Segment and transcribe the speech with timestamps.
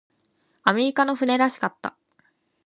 [0.63, 1.95] アメリカの船らしかった。